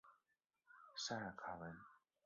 [0.95, 1.75] 萨卡文。